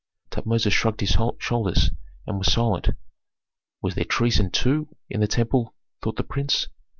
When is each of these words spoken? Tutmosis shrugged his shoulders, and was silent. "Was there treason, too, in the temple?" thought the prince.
Tutmosis 0.31 0.73
shrugged 0.73 1.01
his 1.01 1.15
shoulders, 1.37 1.91
and 2.25 2.39
was 2.39 2.51
silent. 2.51 2.89
"Was 3.83 3.93
there 3.93 4.03
treason, 4.03 4.49
too, 4.49 4.89
in 5.11 5.19
the 5.19 5.27
temple?" 5.27 5.75
thought 6.01 6.15
the 6.15 6.23
prince. 6.23 6.69